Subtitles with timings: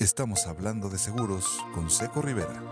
[0.00, 2.62] Estamos hablando de seguros con Seco Rivera.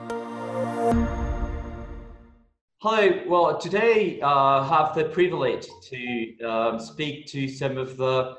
[2.80, 3.22] Hello.
[3.28, 8.34] Well, today I uh, have the privilege to um, speak to some of the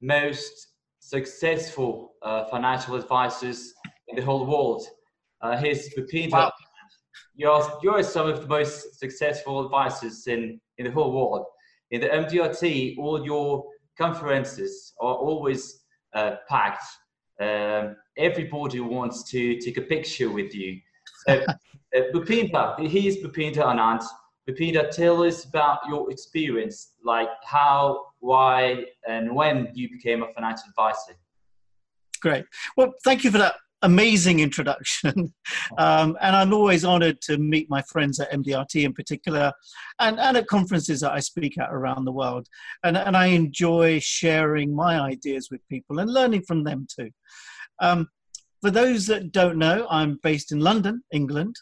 [0.00, 3.72] most successful uh, financial advisors
[4.08, 4.88] in the whole world.
[5.40, 6.36] Uh, here's Peter.
[6.36, 6.52] Wow.
[7.36, 11.46] You're, you're some of the most successful advisors in, in the whole world.
[11.92, 13.62] In the MDRT, all your
[13.96, 16.82] conferences are always uh, packed.
[17.42, 20.80] Um, everybody wants to take a picture with you.
[21.26, 24.04] So, uh, Bhupinder, here's Bhupinder Anand.
[24.48, 30.64] Bhupinder, tell us about your experience, like how, why, and when you became a financial
[30.68, 31.14] advisor.
[32.20, 32.44] Great.
[32.76, 35.32] Well, thank you for that amazing introduction.
[35.78, 39.52] Um, and I'm always honored to meet my friends at MDRT in particular
[40.00, 42.46] and, and at conferences that I speak at around the world.
[42.84, 47.10] And, and I enjoy sharing my ideas with people and learning from them too.
[47.80, 48.08] Um,
[48.60, 51.56] for those that don't know, I'm based in London, England,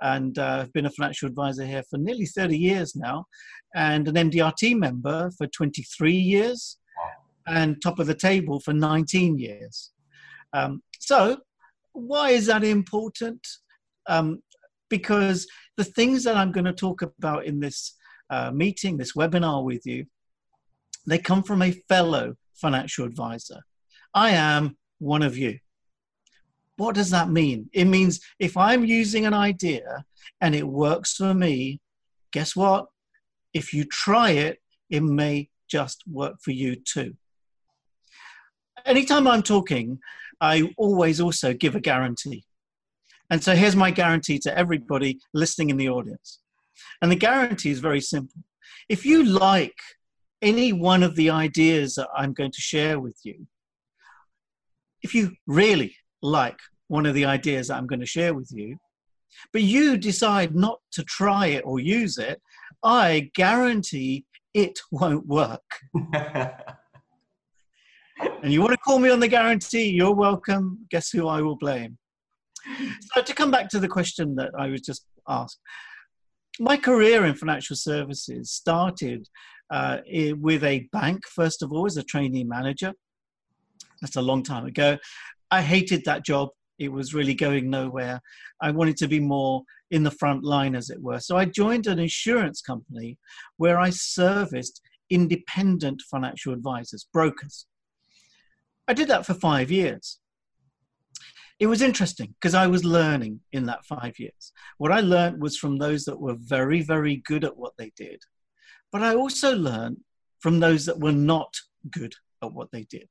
[0.00, 3.26] and uh, I've been a financial advisor here for nearly 30 years now,
[3.74, 6.78] and an MDRT member for 23 years,
[7.46, 9.92] and top of the table for 19 years.
[10.52, 11.38] Um, so,
[11.92, 13.46] why is that important?
[14.06, 14.42] Um,
[14.88, 15.46] because
[15.76, 17.96] the things that I'm going to talk about in this
[18.28, 20.06] uh, meeting, this webinar with you,
[21.06, 23.60] they come from a fellow financial advisor.
[24.14, 25.58] I am one of you.
[26.76, 27.68] What does that mean?
[27.72, 30.04] It means if I'm using an idea
[30.40, 31.80] and it works for me,
[32.32, 32.86] guess what?
[33.52, 37.14] If you try it, it may just work for you too.
[38.86, 39.98] Anytime I'm talking,
[40.40, 42.44] I always also give a guarantee.
[43.30, 46.40] And so here's my guarantee to everybody listening in the audience.
[47.00, 48.42] And the guarantee is very simple.
[48.88, 49.78] If you like
[50.42, 53.46] any one of the ideas that I'm going to share with you,
[55.02, 58.78] if you really like one of the ideas that I'm going to share with you,
[59.52, 62.42] but you decide not to try it or use it,
[62.82, 65.62] I guarantee it won't work.
[68.42, 70.86] and you want to call me on the guarantee, you're welcome.
[70.90, 71.98] Guess who I will blame?
[73.14, 75.58] So, to come back to the question that I was just asked,
[76.58, 79.28] my career in financial services started
[79.70, 79.98] uh,
[80.38, 82.92] with a bank, first of all, as a trainee manager.
[84.02, 84.98] That's a long time ago.
[85.50, 86.48] I hated that job.
[86.78, 88.20] It was really going nowhere.
[88.60, 91.20] I wanted to be more in the front line, as it were.
[91.20, 93.18] So I joined an insurance company
[93.56, 94.80] where I serviced
[95.10, 97.66] independent financial advisors, brokers.
[98.90, 100.18] I did that for five years.
[101.60, 104.52] It was interesting because I was learning in that five years.
[104.78, 108.20] What I learned was from those that were very, very good at what they did.
[108.90, 109.98] But I also learned
[110.40, 111.54] from those that were not
[111.88, 113.08] good at what they did.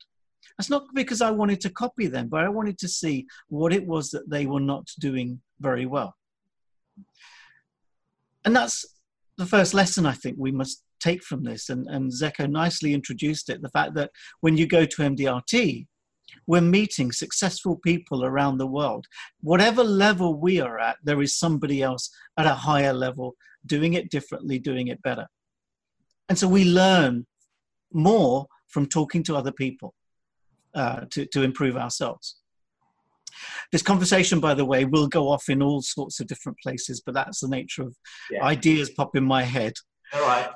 [0.57, 3.87] That's not because I wanted to copy them, but I wanted to see what it
[3.87, 6.13] was that they were not doing very well.
[8.43, 8.85] And that's
[9.37, 11.69] the first lesson I think we must take from this.
[11.69, 14.11] And, and Zeko nicely introduced it the fact that
[14.41, 15.87] when you go to MDRT,
[16.47, 19.05] we're meeting successful people around the world.
[19.41, 24.09] Whatever level we are at, there is somebody else at a higher level doing it
[24.09, 25.27] differently, doing it better.
[26.27, 27.25] And so we learn
[27.91, 29.93] more from talking to other people
[30.75, 32.37] uh, to, to improve ourselves.
[33.71, 37.13] This conversation, by the way, will go off in all sorts of different places, but
[37.13, 37.95] that's the nature of
[38.31, 38.43] yeah.
[38.43, 39.73] ideas pop in my head.
[40.13, 40.49] All right.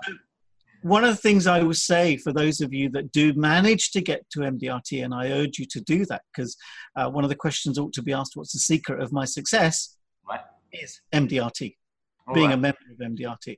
[0.83, 4.01] One of the things I will say for those of you that do manage to
[4.01, 6.57] get to MDRT, and I urge you to do that because
[6.95, 9.97] uh, one of the questions ought to be asked what's the secret of my success?
[10.27, 10.41] Right.
[10.73, 11.75] Is MDRT,
[12.27, 12.55] all being right.
[12.55, 13.57] a member of MDRT.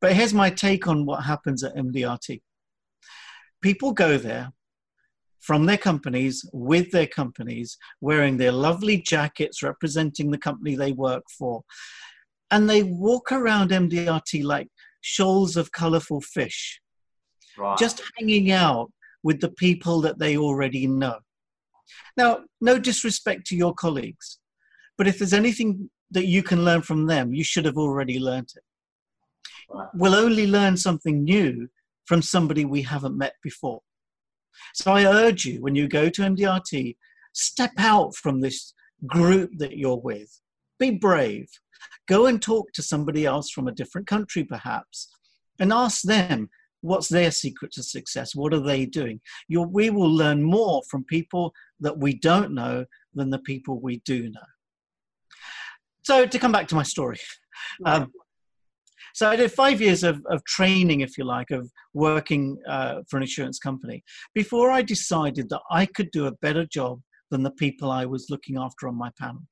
[0.00, 2.42] But here's my take on what happens at MDRT.
[3.62, 4.52] People go there
[5.40, 11.22] from their companies with their companies, wearing their lovely jackets representing the company they work
[11.38, 11.62] for.
[12.50, 14.68] And they walk around MDRT like
[15.06, 16.80] shoals of colorful fish,
[17.56, 17.78] right.
[17.78, 18.90] just hanging out
[19.22, 21.18] with the people that they already know.
[22.16, 24.40] Now, no disrespect to your colleagues,
[24.98, 28.50] but if there's anything that you can learn from them, you should have already learned
[28.56, 28.64] it.
[29.72, 29.88] Right.
[29.94, 31.68] We'll only learn something new
[32.04, 33.82] from somebody we haven't met before.
[34.74, 36.96] So I urge you, when you go to MDRT,
[37.32, 38.74] step out from this
[39.06, 40.40] group that you're with.
[40.80, 41.48] Be brave.
[42.08, 45.08] Go and talk to somebody else from a different country, perhaps,
[45.58, 46.48] and ask them
[46.80, 48.34] what's their secret to success.
[48.34, 49.20] What are they doing?
[49.48, 52.84] You're, we will learn more from people that we don't know
[53.14, 54.40] than the people we do know.
[56.02, 57.18] So, to come back to my story,
[57.84, 58.12] um,
[59.16, 63.16] so I did five years of, of training, if you like, of working uh, for
[63.16, 64.04] an insurance company
[64.34, 67.00] before I decided that I could do a better job
[67.30, 69.42] than the people I was looking after on my panel.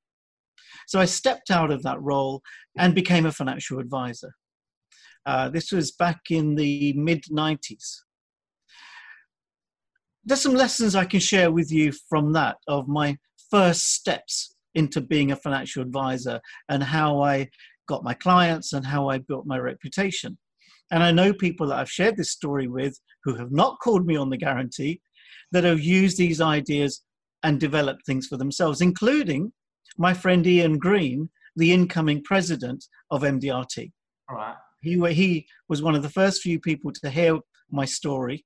[0.87, 2.43] So I stepped out of that role
[2.79, 4.33] and became a financial advisor.
[5.27, 8.01] Uh, this was back in the mid 90s.
[10.25, 13.17] There's some lessons I can share with you from that of my
[13.51, 17.49] first steps into being a financial advisor and how I
[17.87, 20.39] got my clients and how I built my reputation.
[20.91, 24.17] And I know people that I've shared this story with who have not called me
[24.17, 25.01] on the guarantee
[25.53, 27.03] that have used these ideas
[27.43, 29.53] and developed things for themselves, including
[29.97, 33.93] my friend Ian Green, the incoming president of MDRT.
[34.29, 34.57] All right.
[34.81, 37.39] He, he was one of the first few people to hear
[37.71, 38.45] my story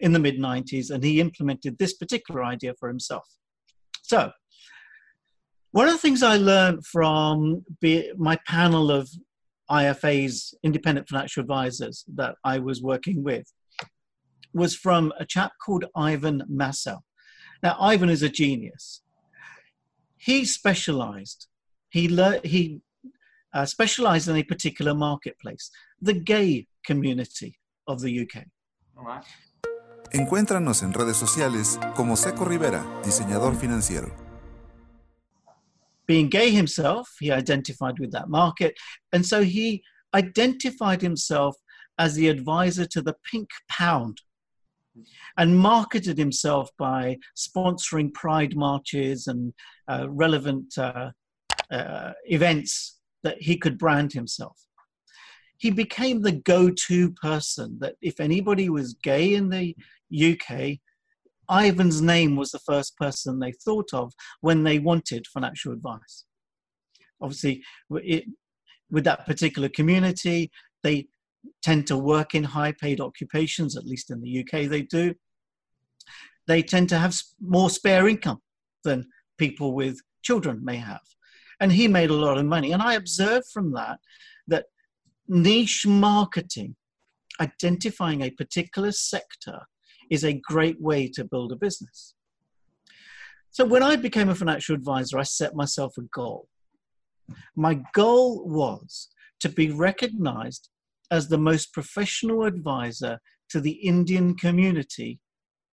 [0.00, 3.26] in the mid 90s, and he implemented this particular idea for himself.
[4.02, 4.30] So,
[5.72, 7.64] one of the things I learned from
[8.16, 9.10] my panel of
[9.70, 13.52] IFAs, independent financial advisors, that I was working with
[14.54, 17.00] was from a chap called Ivan Massow.
[17.62, 19.02] Now, Ivan is a genius.
[20.26, 21.46] He specialized,
[21.88, 22.80] he, le- he
[23.54, 25.70] uh, specialized in a particular marketplace,
[26.02, 28.44] the gay community of the UK.
[28.98, 29.24] All right.
[30.12, 34.12] Encuéntranos en redes sociales como Seco Rivera, diseñador financiero.
[36.06, 38.74] Being gay himself, he identified with that market,
[39.12, 41.54] and so he identified himself
[41.98, 44.20] as the advisor to the Pink Pound
[45.36, 49.52] and marketed himself by sponsoring pride marches and
[49.88, 51.10] uh, relevant uh,
[51.70, 54.56] uh, events that he could brand himself.
[55.58, 59.74] He became the go to person that if anybody was gay in the
[60.12, 60.78] UK,
[61.50, 66.24] Ivan's name was the first person they thought of when they wanted financial advice.
[67.20, 68.24] Obviously, it,
[68.90, 70.50] with that particular community,
[70.82, 71.06] they
[71.62, 75.14] tend to work in high paid occupations, at least in the UK they do.
[76.46, 78.40] They tend to have more spare income
[78.84, 79.06] than
[79.38, 81.00] people with children may have.
[81.60, 82.72] And he made a lot of money.
[82.72, 83.98] And I observed from that
[84.46, 84.66] that
[85.28, 86.76] niche marketing,
[87.40, 89.60] identifying a particular sector,
[90.10, 92.14] is a great way to build a business.
[93.50, 96.48] So when I became a financial advisor, I set myself a goal.
[97.56, 99.08] My goal was
[99.40, 100.68] to be recognized
[101.10, 103.18] as the most professional advisor
[103.50, 105.20] to the Indian community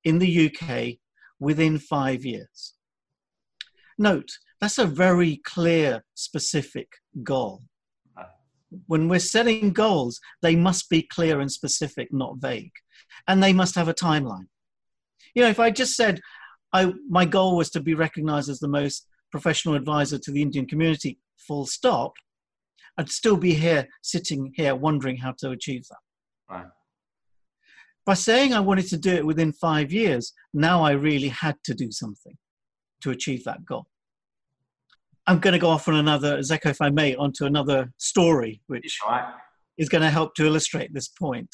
[0.03, 0.97] in the UK
[1.39, 2.73] within five years.
[3.97, 6.87] Note, that's a very clear, specific
[7.23, 7.63] goal.
[8.87, 12.71] When we're setting goals, they must be clear and specific, not vague.
[13.27, 14.47] And they must have a timeline.
[15.35, 16.21] You know, if I just said
[16.73, 20.65] I, my goal was to be recognized as the most professional advisor to the Indian
[20.65, 22.13] community, full stop,
[22.97, 26.55] I'd still be here, sitting here, wondering how to achieve that.
[26.55, 26.65] Right.
[28.05, 31.73] By saying I wanted to do it within five years, now I really had to
[31.73, 32.37] do something
[33.01, 33.85] to achieve that goal.
[35.25, 38.99] I'm going to go off on another, Zeko, if I may, onto another story, which
[39.07, 39.33] right.
[39.77, 41.49] is going to help to illustrate this point.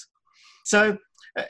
[0.66, 0.98] So,
[1.38, 1.44] uh,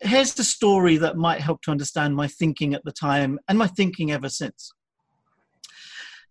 [0.00, 3.66] here's the story that might help to understand my thinking at the time and my
[3.66, 4.70] thinking ever since.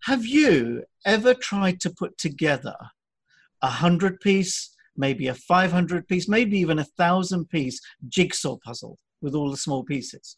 [0.06, 2.76] Have you ever tried to put together
[3.62, 9.36] a hundred piece, maybe a 500 piece, maybe even a thousand piece jigsaw puzzle with
[9.36, 10.36] all the small pieces,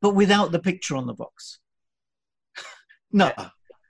[0.00, 1.58] but without the picture on the box?
[3.12, 3.32] no.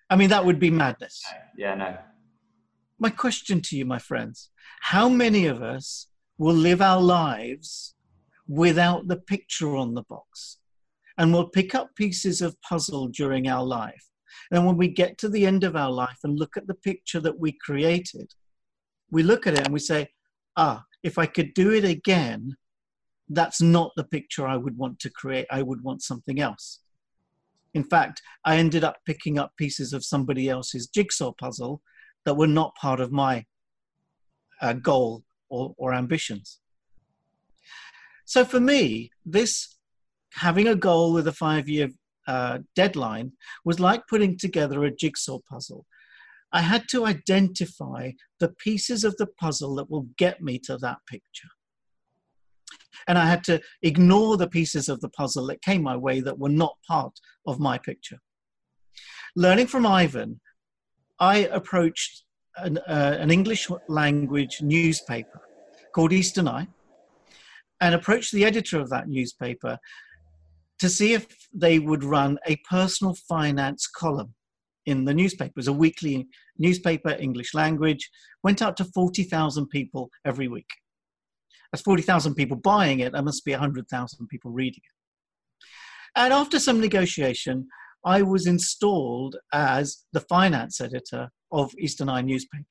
[0.08, 1.22] I mean, that would be madness.
[1.56, 1.96] Yeah, no.
[2.98, 7.94] My question to you, my friends how many of us will live our lives
[8.48, 10.58] without the picture on the box?
[11.18, 14.08] And will pick up pieces of puzzle during our life
[14.50, 17.20] and when we get to the end of our life and look at the picture
[17.20, 18.32] that we created,
[19.10, 20.08] we look at it and we say,
[20.56, 22.56] ah, if I could do it again,
[23.28, 25.46] that's not the picture I would want to create.
[25.50, 26.80] I would want something else.
[27.74, 31.80] In fact, I ended up picking up pieces of somebody else's jigsaw puzzle
[32.24, 33.46] that were not part of my
[34.60, 36.60] uh, goal or, or ambitions.
[38.24, 39.76] So for me, this
[40.34, 41.88] having a goal with a five year
[42.26, 43.32] uh, deadline
[43.64, 45.86] was like putting together a jigsaw puzzle.
[46.52, 50.98] I had to identify the pieces of the puzzle that will get me to that
[51.08, 51.48] picture.
[53.08, 56.38] And I had to ignore the pieces of the puzzle that came my way that
[56.38, 58.18] were not part of my picture.
[59.34, 60.40] Learning from Ivan,
[61.18, 62.24] I approached
[62.56, 65.40] an, uh, an English language newspaper
[65.94, 66.68] called Eastern Eye
[67.80, 69.78] and approached the editor of that newspaper
[70.82, 74.34] to see if they would run a personal finance column
[74.84, 75.50] in the newspaper.
[75.50, 76.26] It was a weekly
[76.58, 78.10] newspaper, English language,
[78.42, 80.66] went out to 40,000 people every week.
[81.70, 85.68] That's 40,000 people buying it, there must be 100,000 people reading it.
[86.16, 87.68] And after some negotiation,
[88.04, 92.66] I was installed as the finance editor of Eastern Eye newspaper.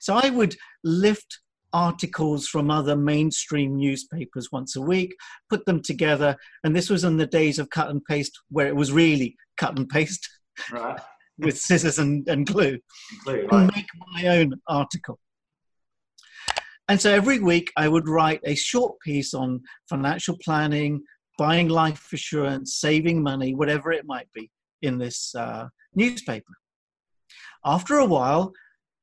[0.00, 1.38] So I would lift
[1.76, 5.14] articles from other mainstream newspapers once a week,
[5.50, 8.74] put them together, and this was in the days of cut and paste where it
[8.74, 10.26] was really cut and paste
[10.72, 10.98] right.
[11.38, 12.78] with scissors and, and glue,
[13.24, 13.52] glue right.
[13.52, 15.18] and make my own article.
[16.88, 21.02] And so every week I would write a short piece on financial planning,
[21.36, 26.54] buying life insurance, saving money, whatever it might be in this uh, newspaper.
[27.66, 28.54] After a while,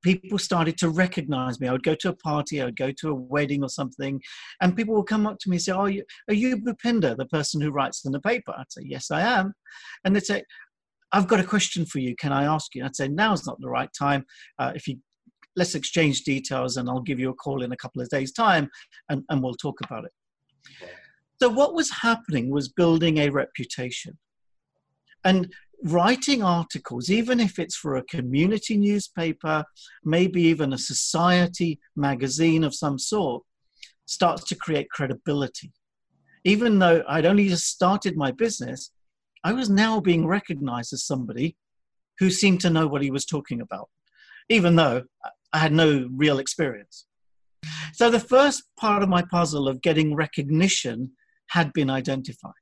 [0.04, 1.68] people started to recognize me.
[1.68, 4.22] I would go to a party, I would go to a wedding or something,
[4.62, 7.26] and people would come up to me and say, are you, are you Bhupinder, the
[7.26, 8.54] person who writes in the paper?
[8.58, 9.54] I'd say, Yes, I am.
[10.04, 10.44] And they'd say,
[11.12, 12.16] I've got a question for you.
[12.16, 12.84] Can I ask you?
[12.84, 14.26] I'd say, Now's not the right time.
[14.60, 14.98] Uh, if you
[15.56, 18.70] let's exchange details and I'll give you a call in a couple of days' time
[19.10, 20.12] and, and we'll talk about it.
[21.42, 24.18] So, what was happening was building a reputation.
[25.26, 29.64] And writing articles, even if it's for a community newspaper,
[30.04, 33.44] maybe even a society magazine of some sort,
[34.06, 35.72] starts to create credibility.
[36.46, 38.92] Even though I'd only just started my business,
[39.44, 41.58] I was now being recognized as somebody
[42.20, 43.90] who seemed to know what he was talking about,
[44.50, 45.04] even though
[45.52, 47.06] I had no real experience.
[47.94, 51.12] So the first part of my puzzle of getting recognition
[51.48, 52.54] had been identified.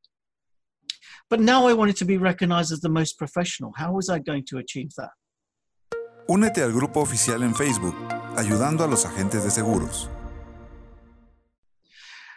[1.32, 3.72] But now I wanted to be recognized as the most professional.
[3.78, 5.12] How was I going to achieve that?
[6.28, 7.96] Únete al grupo oficial en Facebook,
[8.36, 10.10] ayudando a los agentes de seguros.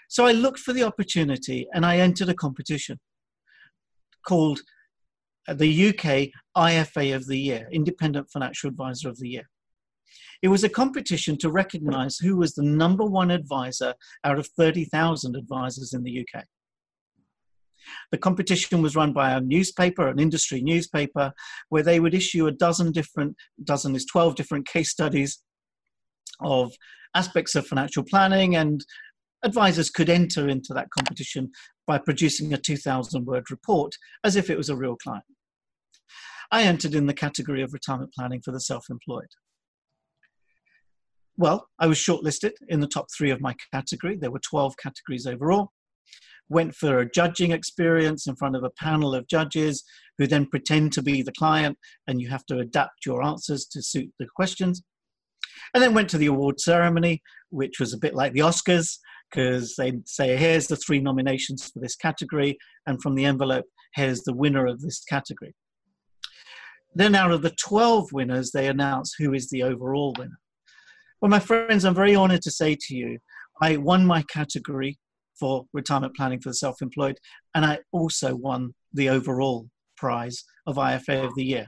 [0.08, 3.00] So I looked for the opportunity and I entered a competition
[4.24, 4.60] called
[5.48, 9.50] uh, the UK IFA of the Year, Independent Financial Advisor of the Year.
[10.40, 15.34] It was a competition to recognize who was the number one advisor out of 30,000
[15.34, 16.44] advisors in the UK.
[18.10, 21.32] The competition was run by a newspaper, an industry newspaper,
[21.68, 25.42] where they would issue a dozen different, dozen is 12 different case studies
[26.40, 26.72] of
[27.14, 28.84] aspects of financial planning, and
[29.42, 31.50] advisors could enter into that competition
[31.86, 35.24] by producing a 2,000 word report as if it was a real client.
[36.50, 39.28] I entered in the category of retirement planning for the self employed.
[41.36, 44.16] Well, I was shortlisted in the top three of my category.
[44.16, 45.72] There were 12 categories overall.
[46.48, 49.84] Went for a judging experience in front of a panel of judges
[50.18, 53.82] who then pretend to be the client, and you have to adapt your answers to
[53.82, 54.82] suit the questions.
[55.72, 58.98] And then went to the award ceremony, which was a bit like the Oscars,
[59.30, 64.22] because they'd say, here's the three nominations for this category, and from the envelope, here's
[64.22, 65.54] the winner of this category.
[66.94, 70.38] Then, out of the 12 winners, they announce who is the overall winner.
[71.20, 73.18] Well, my friends, I'm very honored to say to you,
[73.60, 74.98] I won my category
[75.38, 77.18] for retirement planning for the self employed,
[77.54, 81.66] and I also won the overall prize of IFA of the year.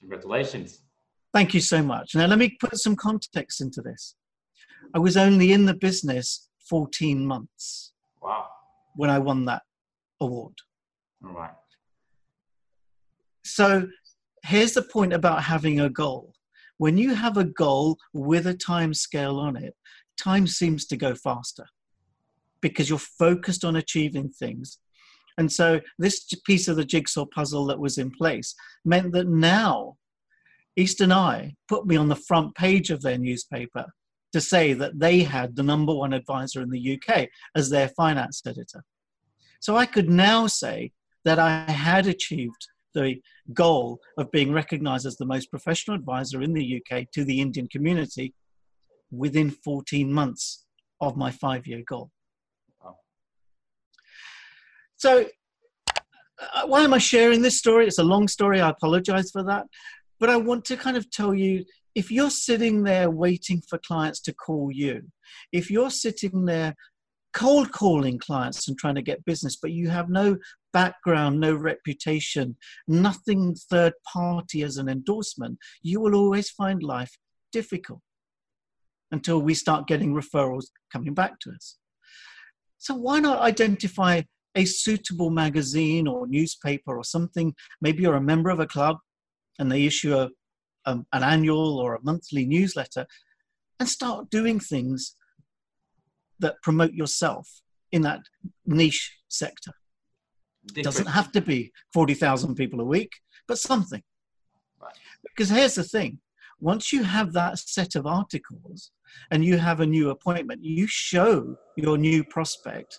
[0.00, 0.82] Congratulations.
[1.32, 2.14] Thank you so much.
[2.14, 4.14] Now, let me put some context into this.
[4.94, 7.92] I was only in the business 14 months.
[8.22, 8.46] Wow.
[8.94, 9.62] When I won that
[10.20, 10.54] award.
[11.24, 11.50] All right.
[13.44, 13.88] So
[14.44, 16.36] here's the point about having a goal
[16.78, 19.74] when you have a goal with a time scale on it,
[20.18, 21.66] time seems to go faster
[22.68, 24.78] because you're focused on achieving things.
[25.38, 28.54] And so, this piece of the jigsaw puzzle that was in place
[28.84, 29.96] meant that now
[30.76, 33.86] Eastern Eye put me on the front page of their newspaper
[34.32, 38.42] to say that they had the number one advisor in the UK as their finance
[38.46, 38.84] editor.
[39.60, 40.92] So I could now say
[41.24, 43.20] that I had achieved the
[43.52, 47.68] goal of being recognized as the most professional advisor in the UK to the Indian
[47.68, 48.34] community
[49.10, 50.66] within 14 months
[51.00, 52.10] of my five year goal.
[54.96, 55.26] So,
[55.88, 57.86] uh, why am I sharing this story?
[57.86, 58.60] It's a long story.
[58.60, 59.66] I apologize for that.
[60.18, 64.20] But I want to kind of tell you if you're sitting there waiting for clients
[64.20, 65.02] to call you,
[65.52, 66.74] if you're sitting there
[67.32, 70.38] cold calling clients and trying to get business, but you have no
[70.72, 72.56] background, no reputation,
[72.88, 77.16] nothing third party as an endorsement, you will always find life
[77.52, 78.00] difficult
[79.10, 81.76] until we start getting referrals coming back to us.
[82.78, 84.22] So, why not identify
[84.56, 87.54] a suitable magazine or newspaper or something?
[87.80, 88.96] Maybe you're a member of a club
[89.58, 90.30] and they issue a,
[90.86, 93.06] um, an annual or a monthly newsletter
[93.78, 95.14] and start doing things
[96.38, 97.48] that promote yourself
[97.92, 98.20] in that
[98.66, 99.72] niche sector.
[100.74, 103.12] It doesn't have to be 40,000 people a week,
[103.46, 104.02] but something.
[104.80, 104.94] Right.
[105.22, 106.18] Because here's the thing
[106.58, 108.90] once you have that set of articles
[109.30, 112.98] and you have a new appointment, you show your new prospect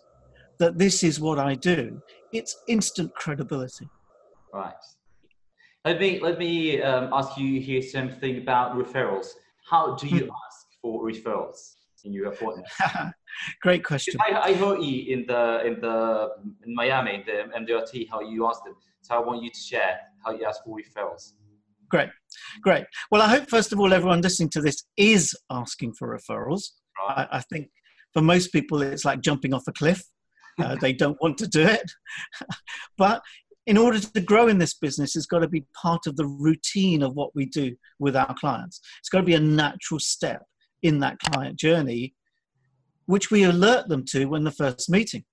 [0.59, 2.01] that this is what I do,
[2.33, 3.89] it's instant credibility.
[4.53, 4.73] Right.
[5.85, 9.27] Let me let me um, ask you here something about referrals.
[9.69, 10.31] How do you hmm.
[10.45, 12.67] ask for referrals in your appointment?
[13.61, 14.15] Great question.
[14.19, 16.29] I, I heard you in the in the
[16.65, 18.75] in Miami, the MDRT, how you asked them.
[19.01, 21.33] So I want you to share how you ask for referrals.
[21.89, 22.09] Great,
[22.61, 22.83] great.
[23.09, 26.63] Well, I hope first of all everyone listening to this is asking for referrals.
[27.07, 27.27] Right.
[27.31, 27.69] I, I think
[28.13, 30.03] for most people it's like jumping off a cliff.
[30.59, 31.91] Uh, they don't want to do it,
[32.97, 33.21] but
[33.67, 37.03] in order to grow in this business, it's got to be part of the routine
[37.03, 38.79] of what we do with our clients.
[38.99, 40.43] It's got to be a natural step
[40.81, 42.15] in that client journey,
[43.05, 45.25] which we alert them to when the first meeting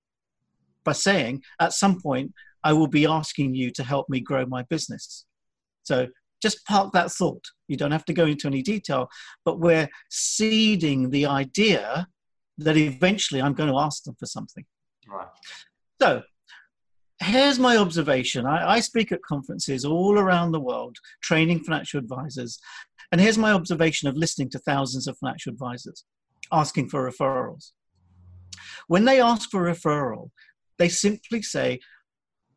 [0.83, 2.31] by saying, at some point,
[2.63, 5.25] I will be asking you to help me grow my business.
[5.83, 6.07] So
[6.41, 7.43] just park that thought.
[7.67, 9.07] You don't have to go into any detail,
[9.45, 12.07] but we're seeding the idea
[12.57, 14.65] that eventually I'm going to ask them for something.
[15.07, 15.27] Right.
[16.01, 16.23] So
[17.21, 18.45] here's my observation.
[18.45, 22.59] I, I, speak at conferences all around the world, training financial advisors.
[23.11, 26.05] And here's my observation of listening to thousands of financial advisors
[26.51, 27.71] asking for referrals.
[28.87, 30.31] When they ask for referral,
[30.77, 31.79] they simply say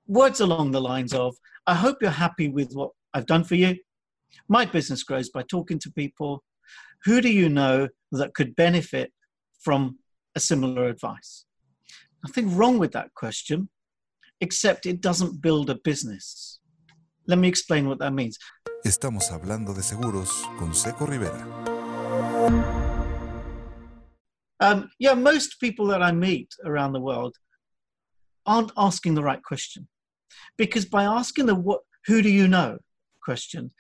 [0.07, 1.37] words along the lines of,
[1.67, 3.77] I hope you're happy with what I've done for you.
[4.49, 6.43] My business grows by talking to people.
[7.05, 9.13] Who do you know that could benefit
[9.61, 9.99] from
[10.35, 11.45] a similar advice?
[12.25, 13.69] Nothing wrong with that question
[14.41, 16.61] except it doesn't build a business.
[17.27, 18.39] Let me explain what that means.
[18.85, 21.47] Estamos hablando de seguros con Seco Rivera.
[24.61, 27.37] Um, yeah, most people that I meet around the world
[28.47, 29.89] aren't asking the right question.
[30.57, 32.79] Because by asking the what, who do you know
[33.23, 33.71] question,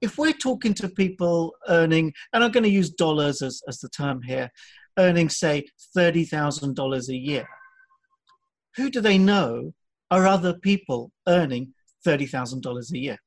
[0.00, 3.88] if we're talking to people earning, and I'm going to use dollars as, as the
[3.88, 4.50] term here,
[4.98, 5.64] earning, say,
[5.96, 7.46] $30,000 a year,
[8.76, 9.74] who do they know
[10.10, 11.74] are other people earning
[12.06, 13.18] $30,000 a year?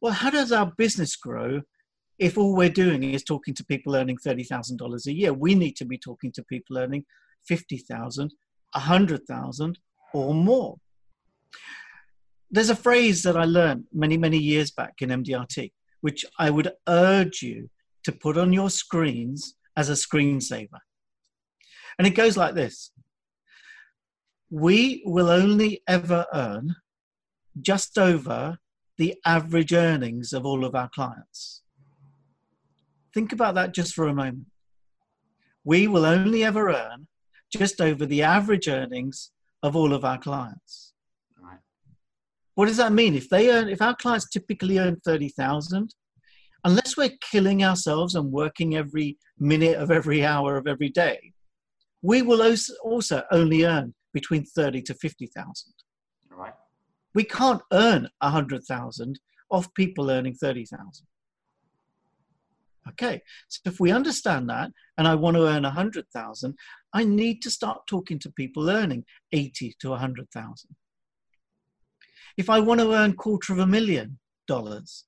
[0.00, 1.62] Well, how does our business grow
[2.18, 5.32] if all we're doing is talking to people earning $30,000 a year?
[5.32, 7.04] We need to be talking to people earning
[7.46, 8.32] 50,000,
[8.72, 9.78] 100,000
[10.12, 10.76] or more.
[12.50, 16.72] There's a phrase that I learned many, many years back in MDRT, which I would
[16.88, 17.70] urge you
[18.04, 20.80] to put on your screens as a screensaver.
[21.98, 22.90] And it goes like this
[24.50, 26.74] we will only ever earn
[27.62, 28.58] just over
[28.98, 31.62] the average earnings of all of our clients.
[33.14, 34.46] Think about that just for a moment.
[35.64, 37.08] We will only ever earn
[37.50, 39.30] just over the average earnings
[39.62, 40.92] of all of our clients.
[41.42, 41.58] Right.
[42.54, 43.14] What does that mean?
[43.14, 45.94] If they earn, if our clients typically earn 30,000,
[46.64, 51.32] unless we're killing ourselves and working every minute of every hour of every day,
[52.02, 52.42] we will
[52.84, 55.72] also only earn between 30 to 50,000.
[56.30, 56.54] Right.
[57.14, 59.20] We can't earn 100,000
[59.50, 61.06] off people earning 30,000.
[62.88, 66.54] Okay, so if we understand that and I want to earn 100,000,
[66.92, 70.70] I need to start talking to people earning 80 to 100,000.
[72.36, 75.04] If I want to earn quarter of a million dollars,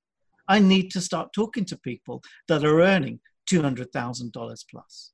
[0.49, 5.13] I need to start talking to people that are earning $200,000 plus.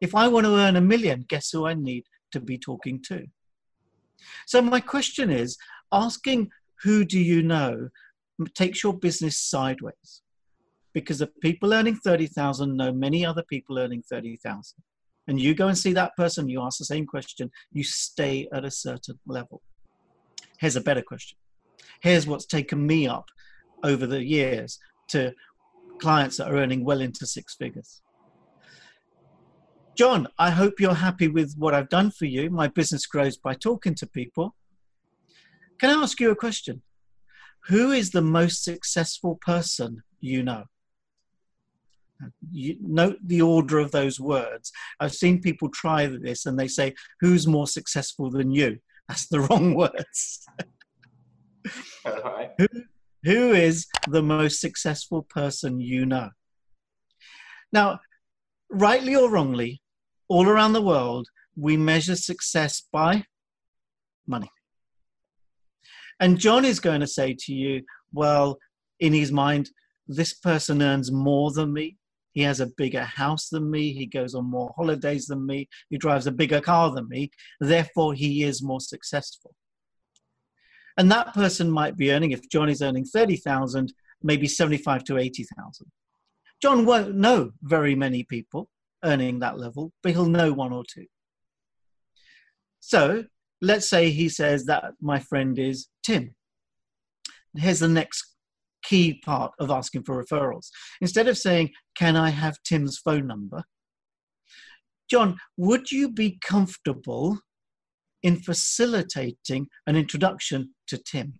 [0.00, 3.26] If I want to earn a million, guess who I need to be talking to.
[4.46, 5.56] So, my question is
[5.92, 6.50] asking
[6.82, 7.88] who do you know
[8.54, 10.22] takes your business sideways
[10.92, 14.76] because the people earning 30,000 know many other people earning 30,000.
[15.28, 18.64] And you go and see that person, you ask the same question, you stay at
[18.64, 19.62] a certain level.
[20.58, 21.38] Here's a better question.
[22.02, 23.26] Here's what's taken me up
[23.82, 25.32] over the years to
[26.00, 28.02] clients that are earning well into six figures.
[29.96, 32.48] John, I hope you're happy with what I've done for you.
[32.48, 34.54] My business grows by talking to people.
[35.78, 36.82] Can I ask you a question?
[37.68, 40.64] Who is the most successful person you know?
[42.50, 44.72] You note the order of those words.
[45.00, 48.78] I've seen people try this and they say, Who's more successful than you?
[49.08, 50.46] That's the wrong words.
[52.04, 52.68] who,
[53.22, 56.30] who is the most successful person you know?
[57.72, 58.00] Now,
[58.70, 59.82] rightly or wrongly,
[60.28, 63.24] all around the world, we measure success by
[64.26, 64.50] money.
[66.18, 68.58] And John is going to say to you, well,
[68.98, 69.70] in his mind,
[70.06, 71.96] this person earns more than me.
[72.32, 73.92] He has a bigger house than me.
[73.92, 75.68] He goes on more holidays than me.
[75.88, 77.30] He drives a bigger car than me.
[77.60, 79.54] Therefore, he is more successful.
[80.98, 85.86] And that person might be earning, if John is earning 30,000, maybe 75 to 80,000.
[86.60, 88.68] John won't know very many people
[89.04, 91.06] earning that level, but he'll know one or two.
[92.80, 93.24] So
[93.62, 96.34] let's say he says that my friend is Tim.
[97.56, 98.24] Here's the next
[98.82, 100.68] key part of asking for referrals.
[101.00, 103.64] Instead of saying, Can I have Tim's phone number?
[105.10, 107.38] John, would you be comfortable
[108.22, 111.34] in facilitating an introduction to Tim?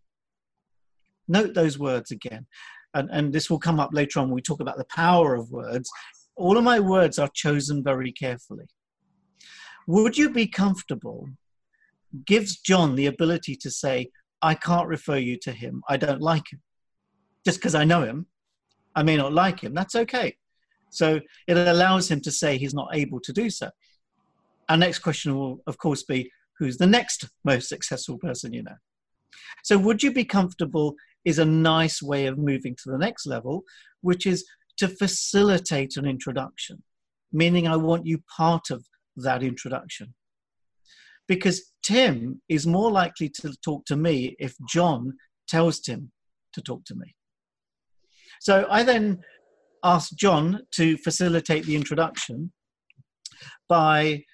[1.29, 2.47] Note those words again.
[2.95, 5.51] And, and this will come up later on when we talk about the power of
[5.51, 5.89] words.
[6.37, 8.67] All of my words are chosen very carefully.
[9.87, 11.29] Would you be comfortable?
[12.27, 14.11] Gives John the ability to say,
[14.43, 15.83] I can't refer you to him.
[15.89, 16.61] I don't like him.
[17.45, 18.27] Just because I know him,
[18.95, 19.75] I may not like him.
[19.75, 20.37] That's okay.
[20.91, 23.71] So it allows him to say he's not able to do so.
[24.69, 28.77] Our next question will, of course, be who's the next most successful person you know?
[29.65, 30.95] So, would you be comfortable
[31.25, 33.65] is a nice way of moving to the next level,
[34.01, 34.47] which is
[34.79, 36.83] to facilitate an introduction,
[37.33, 38.85] meaning I want you part of
[39.17, 40.15] that introduction.
[41.29, 45.15] Because Tim is more likely to talk to me if John
[45.49, 46.13] tells Tim
[46.55, 47.15] to talk to me.
[48.41, 49.21] So I then
[49.85, 52.53] asked John to facilitate the introduction
[53.69, 54.25] by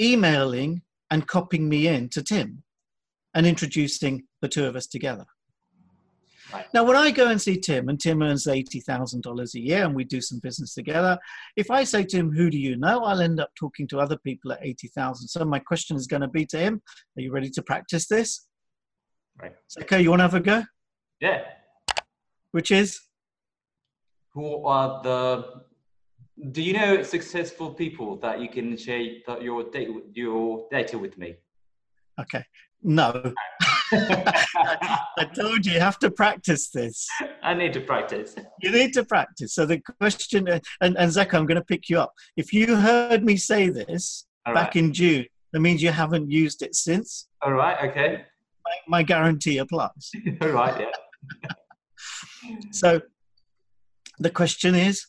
[0.00, 2.62] emailing and copying me in to Tim
[3.34, 5.24] and introducing the two of us together.
[6.52, 6.66] Right.
[6.74, 10.04] Now, when I go and see Tim, and Tim earns $80,000 a year and we
[10.04, 11.16] do some business together,
[11.56, 13.04] if I say to him, Who do you know?
[13.04, 15.28] I'll end up talking to other people at 80,000.
[15.28, 16.82] So, my question is going to be to him
[17.16, 18.48] Are you ready to practice this?
[19.40, 19.52] Right.
[19.82, 20.64] okay, you want to have a go?
[21.20, 21.42] Yeah.
[22.50, 23.00] Which is?
[24.34, 25.44] Who are the
[26.52, 29.00] do you know successful people that you can share
[29.40, 31.36] your data, your data with me?
[32.20, 32.44] Okay.
[32.82, 33.34] No.
[33.92, 37.06] I told you you have to practice this.
[37.42, 38.34] I need to practice.
[38.62, 39.54] You need to practice.
[39.54, 42.12] So the question, uh, and, and Zeko, I'm going to pick you up.
[42.36, 46.62] If you heard me say this All back in June, that means you haven't used
[46.62, 47.28] it since.
[47.42, 47.90] All right.
[47.90, 48.24] Okay.
[48.64, 50.10] My, my guarantee applies.
[50.40, 50.86] All right.
[51.42, 51.50] Yeah.
[52.70, 53.00] so
[54.18, 55.06] the question is,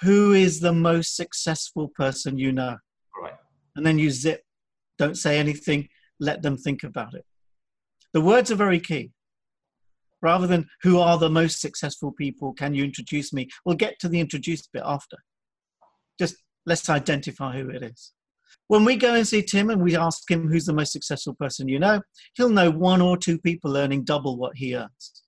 [0.00, 2.76] who is the most successful person you know?
[3.20, 3.34] Right.
[3.76, 4.42] And then you zip.
[4.98, 5.88] Don't say anything.
[6.20, 7.24] Let them think about it.
[8.12, 9.10] The words are very key.
[10.22, 13.48] Rather than who are the most successful people, can you introduce me?
[13.64, 15.16] We'll get to the introduced bit after.
[16.18, 18.12] Just let's identify who it is.
[18.68, 21.68] When we go and see Tim and we ask him who's the most successful person
[21.68, 22.00] you know,
[22.36, 25.22] he'll know one or two people earning double what he earns.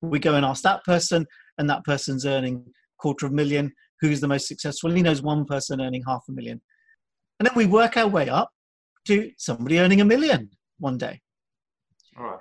[0.00, 1.26] We go and ask that person,
[1.58, 2.64] and that person's earning
[2.98, 3.72] quarter of a million.
[4.00, 4.90] Who's the most successful?
[4.92, 6.60] He knows one person earning half a million.
[7.38, 8.50] And then we work our way up
[9.06, 11.20] to somebody earning a million one day.
[12.16, 12.40] All right.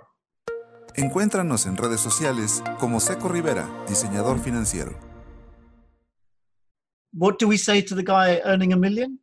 [0.95, 4.97] Encuéntranos en redes sociales como Seco Rivera, diseñador financiero.
[7.13, 9.19] What do we say to the guy earning a million?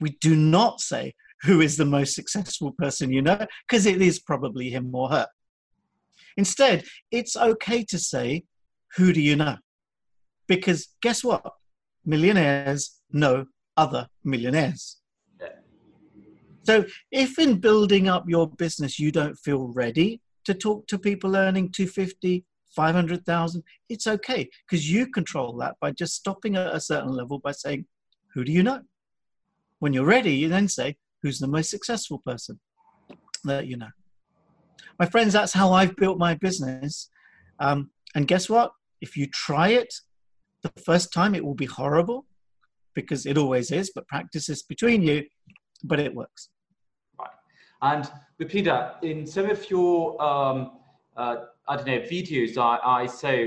[0.00, 4.18] We do not say who is the most successful person you know, because it is
[4.18, 5.26] probably him or her.
[6.36, 8.44] Instead, it's okay to say,
[8.96, 9.56] Who do you know?
[10.46, 11.44] Because guess what?
[12.04, 14.98] Millionaires know other millionaires.
[16.64, 21.36] So if in building up your business you don't feel ready to talk to people
[21.36, 27.10] earning 250, 500,000, it's okay because you control that by just stopping at a certain
[27.10, 27.86] level by saying,
[28.34, 28.82] Who do you know?
[29.78, 32.58] When you're ready, you then say, Who's the most successful person
[33.44, 33.90] that you know?
[34.98, 37.10] My friends, that's how I've built my business.
[37.60, 38.72] Um, and guess what?
[39.00, 39.94] If you try it
[40.62, 42.26] the first time, it will be horrible
[42.94, 45.24] because it always is, but practice is between you,
[45.84, 46.48] but it works.
[47.18, 47.30] Right.
[47.82, 48.10] And
[48.48, 50.78] Peter, in some of your, um,
[51.16, 51.36] uh,
[51.68, 53.46] I don't know, videos I, I saw,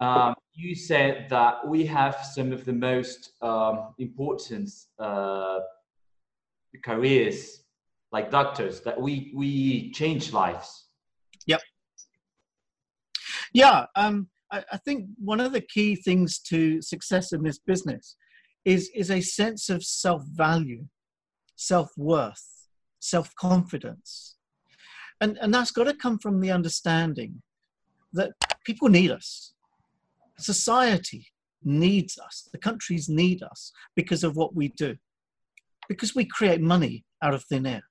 [0.00, 5.60] um, you said that we have some of the most um, important uh,
[6.84, 7.62] careers,
[8.12, 10.84] like doctors, that we, we change lives.
[11.46, 11.60] Yep.
[13.52, 18.16] Yeah, um, I, I think one of the key things to success in this business
[18.64, 20.86] is, is a sense of self-value,
[21.56, 22.56] self-worth
[23.06, 24.36] self confidence.
[25.20, 27.42] And, and that's got to come from the understanding
[28.12, 28.32] that
[28.64, 29.52] people need us.
[30.38, 31.26] Society
[31.64, 32.48] needs us.
[32.52, 34.96] The countries need us because of what we do.
[35.88, 37.84] Because we create money out of thin air.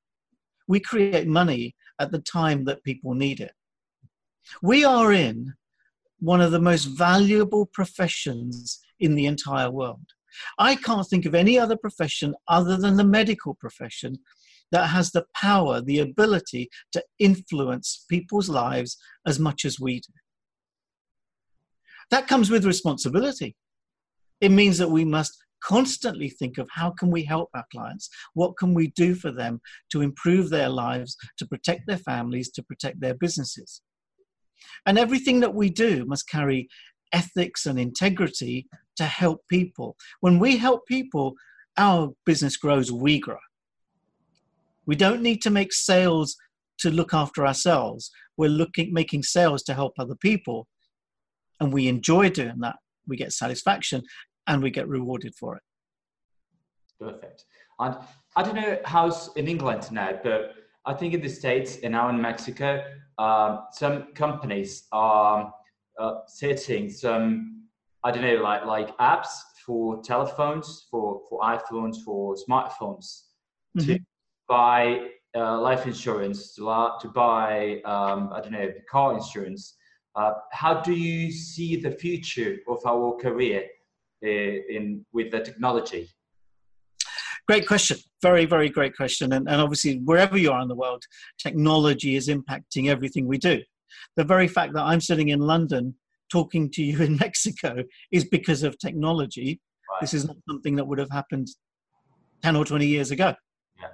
[0.68, 3.54] We create money at the time that people need it.
[4.62, 5.54] We are in
[6.20, 10.06] one of the most valuable professions in the entire world.
[10.58, 14.20] I can't think of any other profession other than the medical profession
[14.72, 20.14] that has the power, the ability to influence people's lives as much as we do.
[22.12, 23.56] That comes with responsibility.
[24.42, 28.10] It means that we must constantly think of how can we help our clients?
[28.34, 32.64] What can we do for them to improve their lives, to protect their families, to
[32.64, 33.82] protect their businesses?
[34.86, 36.68] And everything that we do must carry
[37.12, 39.96] ethics and integrity to help people.
[40.22, 41.34] When we help people,
[41.78, 43.38] our business grows, we grow.
[44.86, 46.36] We don't need to make sales
[46.80, 48.12] to look after ourselves.
[48.38, 50.68] We're looking making sales to help other people.
[51.60, 52.76] And we enjoy doing that.
[53.08, 54.04] We get satisfaction
[54.48, 55.64] and we get rewarded for it.
[57.00, 57.46] Perfect.
[57.80, 57.96] And
[58.36, 62.10] I don't know how's in England now, but I think in the States and now
[62.10, 62.84] in Mexico,
[63.18, 65.54] um, some companies are
[66.00, 67.64] uh, setting some,
[68.04, 69.30] I don't know, like like apps
[69.66, 73.24] for telephones, for for iPhones, for smartphones,
[73.78, 73.94] mm-hmm.
[73.94, 74.00] to
[74.48, 76.64] buy uh, life insurance, to,
[77.02, 79.76] to buy, um, I don't know, car insurance.
[80.16, 83.66] Uh, how do you see the future of our career
[84.24, 86.10] uh, in with the technology?
[87.48, 87.98] Great question.
[88.22, 89.34] Very, very great question.
[89.34, 91.04] And, and obviously, wherever you are in the world,
[91.38, 93.62] technology is impacting everything we do.
[94.16, 95.96] The very fact that I'm sitting in London
[96.32, 99.60] talking to you in Mexico is because of technology.
[99.92, 100.02] Right.
[100.02, 101.48] This is not something that would have happened
[102.44, 103.34] 10 or 20 years ago.
[103.80, 103.88] Yeah.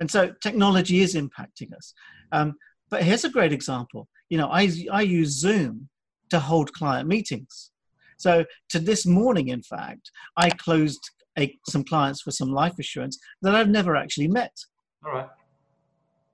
[0.00, 1.94] And so technology is impacting us.
[2.32, 2.54] Um,
[2.90, 4.08] but here's a great example.
[4.28, 5.88] You know, I, I use Zoom
[6.30, 7.70] to hold client meetings.
[8.18, 13.18] So to this morning, in fact, I closed a, some clients for some life assurance
[13.42, 14.56] that I've never actually met.
[15.04, 15.28] All right.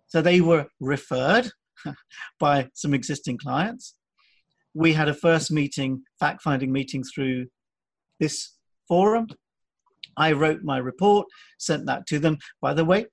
[0.08, 1.50] So they were referred
[2.38, 3.94] by some existing clients.
[4.74, 7.46] We had a first meeting, fact finding meeting through
[8.20, 8.56] this
[8.88, 9.28] forum.
[10.16, 11.26] I wrote my report,
[11.58, 12.38] sent that to them.
[12.60, 13.06] By the way,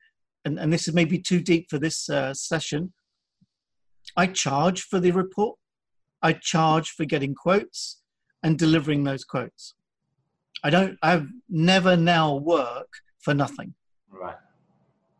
[0.46, 2.94] and, and this is maybe too deep for this uh, session,
[4.16, 5.58] I charge for the report.
[6.22, 8.02] I charge for getting quotes
[8.44, 9.76] and delivering those quotes.
[10.64, 12.88] I don't, I've never now work
[13.20, 13.74] for nothing.
[14.10, 14.36] Right.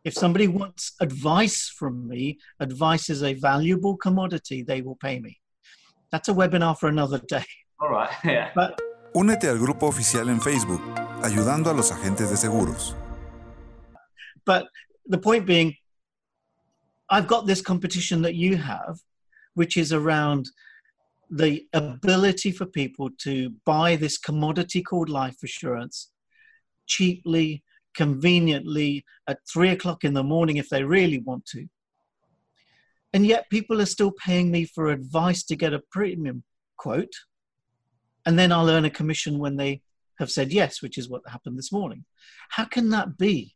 [0.04, 5.38] If somebody wants advice from me, advice is a valuable commodity, they will pay me.
[6.10, 7.44] That's a webinar for another day.
[7.80, 8.10] All right.
[8.24, 8.50] Yeah.
[8.54, 8.80] But,
[9.12, 10.80] Únete al grupo oficial en Facebook,
[11.22, 12.94] ayudando a los agentes de seguros.
[14.44, 14.68] But
[15.06, 15.74] the point being,
[17.08, 19.00] I've got this competition that you have,
[19.54, 20.46] which is around
[21.30, 26.10] the ability for people to buy this commodity called life assurance
[26.86, 27.62] cheaply,
[27.94, 31.66] conveniently, at three o'clock in the morning if they really want to.
[33.12, 36.42] And yet people are still paying me for advice to get a premium
[36.76, 37.12] quote.
[38.26, 39.82] And then I'll earn a commission when they
[40.18, 42.04] have said yes, which is what happened this morning.
[42.50, 43.54] How can that be?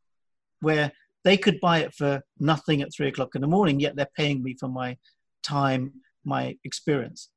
[0.61, 0.93] Where
[1.25, 4.43] they could buy it for nothing at three o'clock in the morning, yet they're paying
[4.43, 4.97] me for my
[5.43, 5.93] time,
[6.25, 7.31] my experience.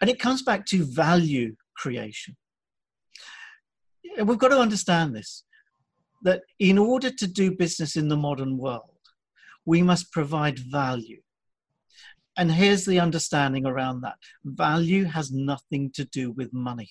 [0.00, 2.36] And it comes back to value creation.
[4.24, 5.44] We've got to understand this
[6.22, 8.98] that in order to do business in the modern world,
[9.64, 11.20] we must provide value.
[12.36, 16.90] And here's the understanding around that value has nothing to do with money,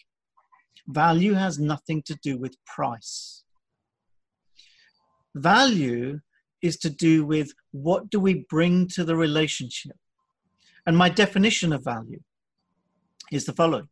[0.88, 3.44] value has nothing to do with price.
[5.36, 6.20] Value
[6.62, 9.96] is to do with what do we bring to the relationship.
[10.86, 12.20] And my definition of value
[13.32, 13.90] is the following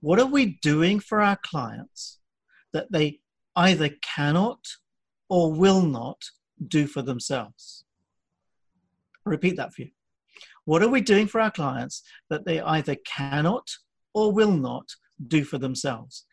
[0.00, 2.18] What are we doing for our clients
[2.72, 3.20] that they
[3.54, 4.60] either cannot
[5.28, 6.22] or will not
[6.66, 7.84] do for themselves?
[9.24, 9.90] I'll repeat that for you.
[10.64, 13.68] What are we doing for our clients that they either cannot
[14.14, 14.86] or will not
[15.26, 16.26] do for themselves?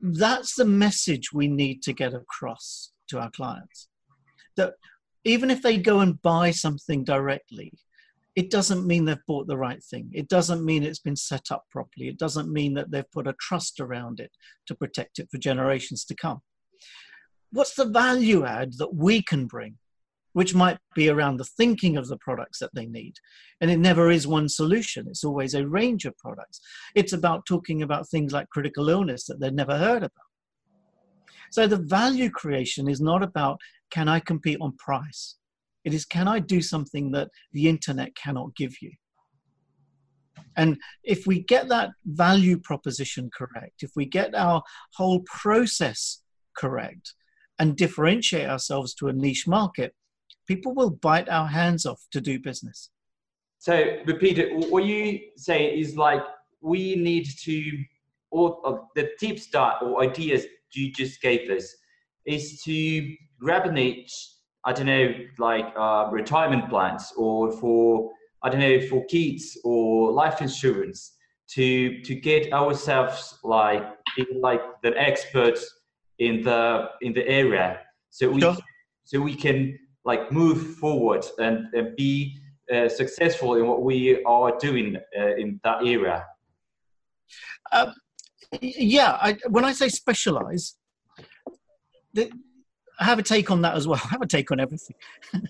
[0.00, 3.88] That's the message we need to get across to our clients.
[4.56, 4.74] That
[5.24, 7.72] even if they go and buy something directly,
[8.40, 10.10] it doesn't mean they've bought the right thing.
[10.14, 12.08] It doesn't mean it's been set up properly.
[12.08, 14.30] It doesn't mean that they've put a trust around it
[14.66, 16.40] to protect it for generations to come.
[17.52, 19.76] What's the value add that we can bring,
[20.32, 23.16] which might be around the thinking of the products that they need?
[23.60, 26.62] And it never is one solution, it's always a range of products.
[26.94, 30.30] It's about talking about things like critical illness that they've never heard about.
[31.50, 35.36] So the value creation is not about can I compete on price?
[35.84, 38.92] It is can I do something that the internet cannot give you?
[40.56, 44.62] And if we get that value proposition correct, if we get our
[44.94, 46.22] whole process
[46.56, 47.14] correct
[47.58, 49.94] and differentiate ourselves to a niche market,
[50.46, 52.90] people will bite our hands off to do business.
[53.58, 54.70] So, repeat it.
[54.70, 56.22] What you say is like
[56.60, 57.84] we need to,
[58.30, 61.74] all the tips that or ideas you just gave us
[62.24, 64.28] is to grab a niche,
[64.64, 68.10] I don't know, like uh, retirement plans or for,
[68.42, 71.16] I don't know, for kids or life insurance
[71.52, 73.84] to, to get ourselves like
[74.34, 75.80] like the experts
[76.18, 78.56] in the in the area, so we Sure.
[79.04, 82.38] so we can like move forward and, and be
[82.72, 86.24] uh, successful in what we are doing uh, in that area.
[88.60, 90.74] yeah I, when i say specialize
[92.12, 92.30] the,
[93.04, 93.98] have a take on that as well.
[94.10, 94.96] Have a take on everything.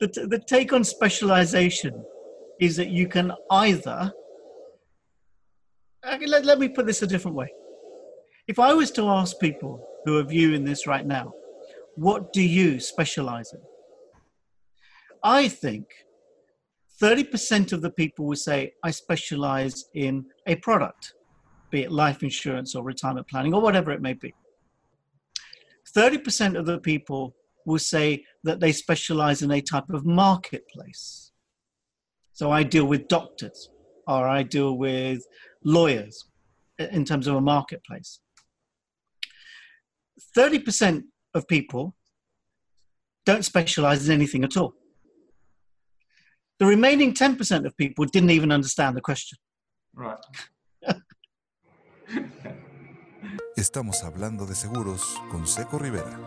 [0.00, 2.04] The, t- the take on specialization
[2.60, 4.12] is that you can either
[6.06, 7.48] okay, let, let me put this a different way.
[8.48, 11.32] If i was to ask people who are viewing this right now
[11.94, 13.60] what do you specialize in?
[15.22, 15.86] I think
[17.00, 21.14] 30% of the people will say i specialize in a product
[21.70, 24.32] be it life insurance or retirement planning or whatever it may be.
[25.96, 27.34] 30% of the people
[27.66, 31.32] will say that they specialize in a type of marketplace.
[32.32, 33.68] So I deal with doctors
[34.06, 35.22] or I deal with
[35.64, 36.24] lawyers
[36.78, 38.20] in terms of a marketplace.
[40.36, 41.02] 30%
[41.34, 41.94] of people
[43.24, 44.74] don't specialize in anything at all.
[46.58, 49.38] The remaining 10% of people didn't even understand the question.
[49.94, 50.18] Right.
[53.56, 56.18] Estamos hablando de seguros con Seco Rivera.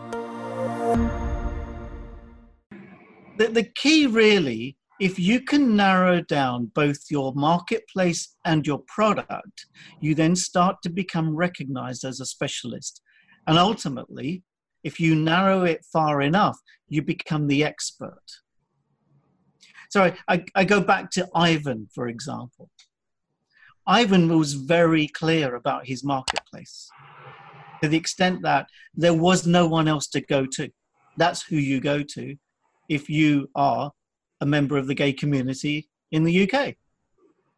[3.36, 9.66] the, the key really if you can narrow down both your marketplace and your product
[10.00, 13.02] you then start to become recognized as a specialist.
[13.46, 14.42] And ultimately
[14.84, 16.58] if you narrow it far enough
[16.88, 18.22] you become the expert.
[19.90, 22.70] So I, I, I go back to ivan for example.
[23.86, 26.88] Ivan was very clear about his marketplace
[27.86, 30.68] to the extent that there was no one else to go to
[31.16, 32.36] that's who you go to
[32.88, 33.92] if you are
[34.40, 36.74] a member of the gay community in the UK.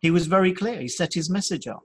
[0.01, 0.81] He was very clear.
[0.81, 1.81] He set his message up.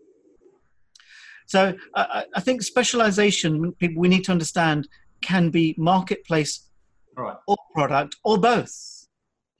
[1.48, 4.88] So I, I think specialization, people we need to understand,
[5.22, 6.70] can be marketplace
[7.16, 7.36] Right.
[7.48, 9.08] or product or both.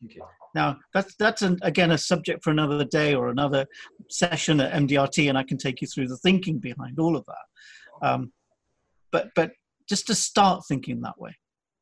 [0.06, 0.20] Okay.
[0.56, 3.66] Now that's that's an, again a subject for another day or another
[4.10, 8.08] session at MDRT, and I can take you through the thinking behind all of that.
[8.08, 8.32] Um,
[9.14, 9.52] but but
[9.88, 11.34] just to start thinking that way.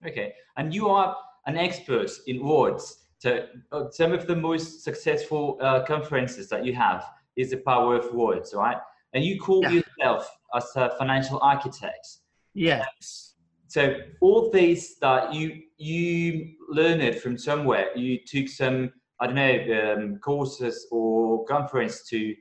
[0.07, 0.33] Okay.
[0.57, 1.15] And you are
[1.47, 2.83] an expert in words.
[3.19, 7.95] So uh, some of the most successful uh, conferences that you have is the power
[7.95, 8.77] of words, right?
[9.13, 9.81] And you call Yeah.
[9.99, 12.07] yourself as a financial architect.
[12.53, 13.35] Yes.
[13.67, 15.45] So all these that you
[15.77, 22.35] you learned from somewhere, you took some I don't know um, courses or conference to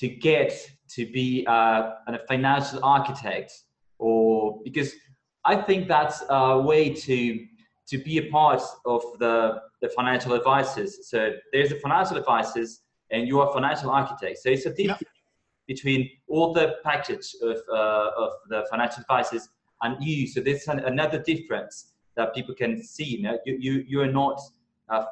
[0.00, 0.50] to get
[0.96, 3.52] to be uh, a financial architect,
[4.64, 4.92] because
[5.44, 7.46] I think that's a way to
[7.86, 11.08] to be a part of the the financial advisors.
[11.08, 14.38] So there's the financial advisors, and you are financial architect.
[14.38, 15.02] So it's a difference
[15.66, 19.48] between all the package of uh, of the financial advisors
[19.82, 20.26] and you.
[20.26, 23.04] So there's an, another difference that people can see.
[23.16, 24.40] You know, you you, you are not
[24.88, 25.04] uh,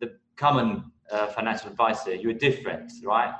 [0.00, 2.14] the common uh, financial advisor.
[2.14, 3.34] You're different, right?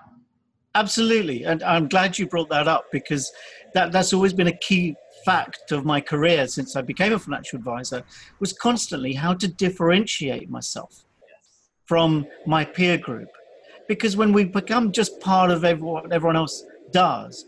[0.75, 3.33] Absolutely, and I'm glad you brought that up because
[3.75, 7.59] that, that's always been a key fact of my career since I became a financial
[7.59, 8.05] advisor
[8.39, 11.05] was constantly how to differentiate myself
[11.87, 13.29] from my peer group.
[13.89, 17.47] Because when we become just part of what everyone else does,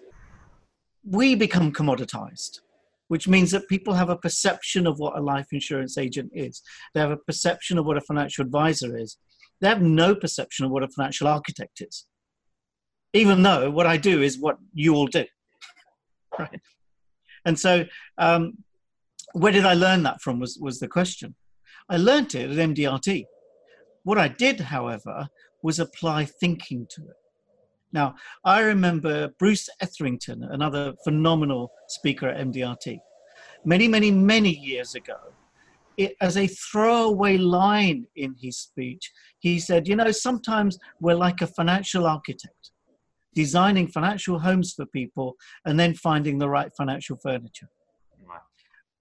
[1.05, 2.61] we become commoditized,
[3.09, 6.63] which means that people have a perception of what a life insurance agent is.
[6.95, 9.19] They have a perception of what a financial advisor is.
[9.61, 12.07] They have no perception of what a financial architect is
[13.13, 15.25] even though what I do is what you all do.
[16.39, 16.61] Right.
[17.45, 17.85] And so,
[18.19, 18.59] um,
[19.33, 21.35] where did I learn that from was, was the question.
[21.89, 23.25] I learned it at MDRT.
[24.05, 25.29] What I did, however,
[25.63, 27.17] was apply thinking to it.
[27.93, 32.99] Now, I remember Bruce Etherington, another phenomenal speaker at MDRT,
[33.65, 35.17] many, many, many years ago.
[35.97, 41.43] It, as a throwaway line in his speech, he said, You know, sometimes we're like
[41.43, 42.71] a financial architect
[43.35, 47.69] designing financial homes for people and then finding the right financial furniture.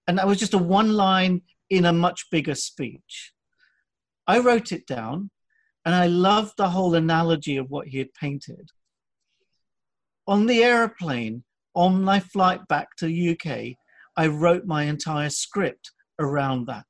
[0.06, 3.32] And that was just a one line in a much bigger speech.
[4.26, 5.30] I wrote it down
[5.84, 8.70] and I loved the whole analogy of what he had painted.
[10.26, 13.76] On the airplane, on my flight back to the UK,
[14.16, 16.84] I wrote my entire script around that.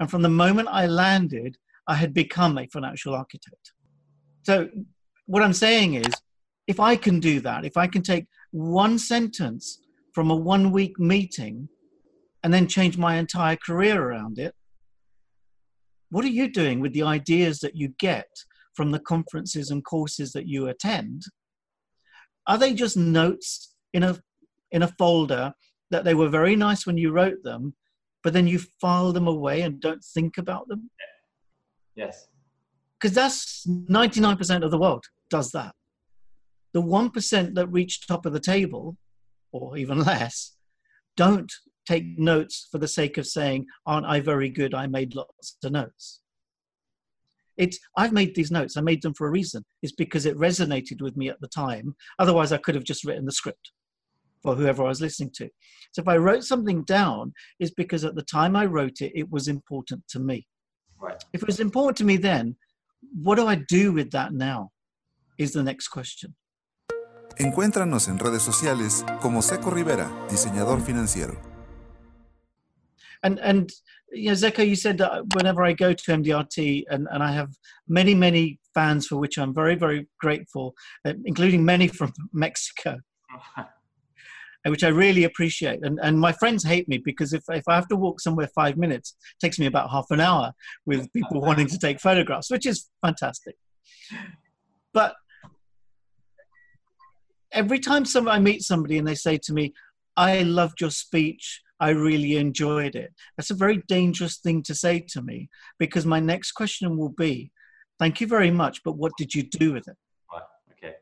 [0.00, 3.72] And from the moment I landed, I had become a financial architect.
[4.42, 4.68] So,
[5.26, 6.12] what I'm saying is,
[6.68, 9.80] if I can do that, if I can take one sentence
[10.12, 11.68] from a one week meeting
[12.44, 14.54] and then change my entire career around it,
[16.10, 18.28] what are you doing with the ideas that you get
[18.74, 21.22] from the conferences and courses that you attend?
[22.46, 24.18] Are they just notes in a
[24.70, 25.52] in a folder
[25.90, 27.74] that they were very nice when you wrote them,
[28.22, 30.90] but then you file them away and don't think about them?
[31.94, 32.28] Yes.
[33.00, 35.74] Because that's 99% of the world does that.
[36.74, 38.96] The 1% that reach top of the table,
[39.52, 40.56] or even less,
[41.16, 41.52] don't
[41.86, 44.74] take notes for the sake of saying, Aren't I very good?
[44.74, 46.20] I made lots of notes.
[47.56, 49.64] It's, I've made these notes, I made them for a reason.
[49.82, 51.96] It's because it resonated with me at the time.
[52.18, 53.72] Otherwise, I could have just written the script
[54.42, 55.48] for whoever I was listening to.
[55.92, 59.28] So if I wrote something down, it's because at the time I wrote it, it
[59.30, 60.46] was important to me.
[61.00, 61.22] Right.
[61.32, 62.56] If it was important to me then,
[63.22, 64.70] what do I do with that now?
[65.38, 66.34] Is the next question.
[67.38, 71.40] Encuéntranos en redes sociales como Seco Rivera, diseñador financiero.
[73.22, 73.70] And and
[74.10, 77.50] you know, Zeko, you said that whenever I go to MDRT, and, and I have
[77.86, 80.74] many, many fans for which I'm very, very grateful,
[81.04, 82.98] uh, including many from Mexico,
[84.66, 85.80] which I really appreciate.
[85.84, 88.76] And, and my friends hate me because if, if I have to walk somewhere five
[88.76, 90.52] minutes, it takes me about half an hour
[90.86, 93.56] with people wanting to take photographs, which is fantastic.
[94.92, 95.14] But
[97.52, 99.74] every time some, I meet somebody and they say to me,
[100.16, 101.62] I loved your speech.
[101.80, 103.12] I really enjoyed it.
[103.36, 107.52] That's a very dangerous thing to say to me because my next question will be,
[107.98, 109.96] Thank you very much, but what did you do with it?
[110.32, 110.42] Right.
[110.72, 110.94] Okay.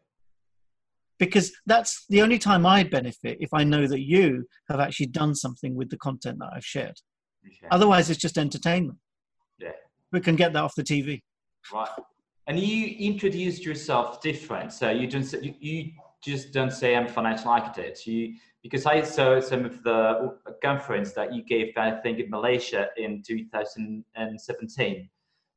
[1.18, 5.34] Because that's the only time I benefit if I know that you have actually done
[5.34, 6.98] something with the content that I've shared.
[7.46, 7.68] Okay.
[7.70, 8.98] Otherwise, it's just entertainment.
[9.58, 9.72] Yeah.
[10.10, 11.20] We can get that off the TV.
[11.72, 11.88] Right.
[12.46, 14.72] And you introduced yourself different.
[14.72, 15.92] So you just you, you
[16.26, 18.06] just don't say I'm a financial architect.
[18.06, 22.88] You because I saw some of the conference that you gave, I think, in Malaysia
[22.96, 25.08] in 2017,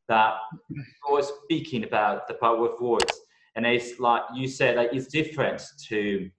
[0.08, 0.80] that mm-hmm.
[0.80, 3.20] you were speaking about the power of words.
[3.56, 6.30] And it's like you said, like it's different to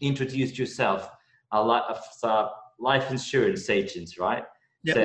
[0.00, 1.04] introduce yourself
[1.52, 2.50] as a lot of
[2.80, 4.44] life insurance agents, right?
[4.82, 4.94] Yeah.
[4.94, 5.04] So,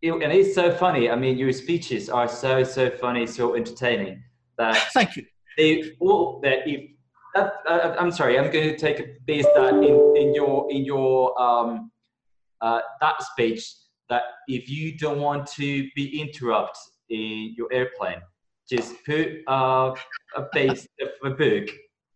[0.00, 1.10] it, and it's so funny.
[1.10, 4.22] I mean, your speeches are so so funny, so entertaining
[4.56, 5.26] that Thank you.
[5.56, 6.90] they all that if
[7.34, 10.84] that, uh, I'm sorry, I'm going to take a base that in, in your in
[10.84, 11.90] your um,
[12.60, 13.74] uh, that speech
[14.08, 18.20] that if you don't want to be interrupted in your airplane,
[18.68, 19.94] just put uh,
[20.36, 21.68] a base of a book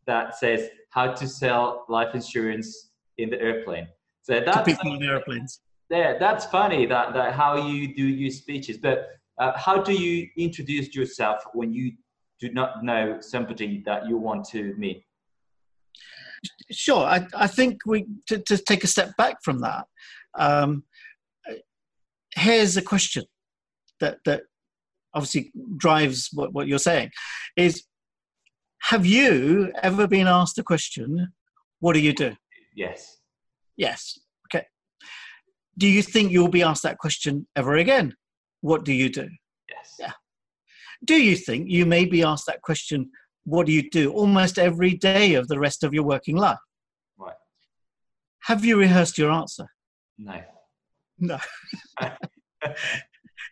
[0.06, 3.88] that says how to sell life insurance in the airplane.
[4.22, 5.60] So To that's people on airplanes.
[5.90, 8.78] yeah, that's funny that, that how you do your speeches.
[8.78, 9.08] But
[9.38, 11.92] uh, how do you introduce yourself when you
[12.42, 15.04] do not know somebody that you want to meet?
[16.72, 17.04] Sure.
[17.06, 19.84] I, I think we to, to take a step back from that.
[20.36, 20.82] Um,
[22.34, 23.24] here's a question
[24.00, 24.42] that that
[25.14, 27.10] obviously drives what, what you're saying
[27.56, 27.84] is
[28.90, 31.28] have you ever been asked a question
[31.80, 32.34] what do you do
[32.74, 33.18] Yes.
[33.76, 34.64] yes okay
[35.76, 38.14] do you think you'll be asked that question ever again
[38.62, 39.28] what do you do
[39.68, 39.96] Yes.
[40.00, 40.12] Yeah.
[41.04, 43.10] Do you think you may be asked that question
[43.44, 46.58] what do you do almost every day of the rest of your working life
[47.18, 47.34] Right.
[48.44, 49.66] have you rehearsed your answer
[50.18, 50.40] No.
[51.18, 51.38] no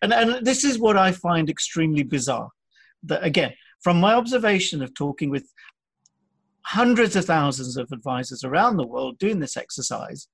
[0.03, 2.51] and, and this is what I find extremely bizarre.
[3.05, 5.47] That again, from my observation of talking with
[6.63, 10.29] hundreds of thousands of advisors around the world doing this exercise,